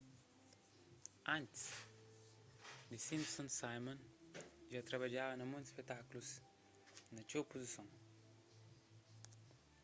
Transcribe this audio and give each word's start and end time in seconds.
antis 1.33 1.65
the 2.89 2.97
simpsons 3.07 3.53
simon 3.61 3.97
dja 4.69 4.81
trabadjaba 4.89 5.33
na 5.35 5.45
monti 5.51 5.67
spetákulus 5.73 6.29
na 7.13 7.21
txeu 7.27 7.43
puzison 7.51 7.87